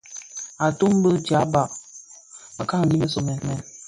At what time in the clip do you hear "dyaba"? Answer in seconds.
1.25-1.61